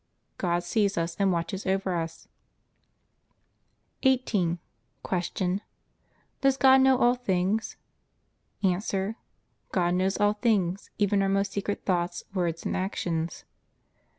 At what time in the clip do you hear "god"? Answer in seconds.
0.39-0.63, 6.57-6.81, 9.71-9.93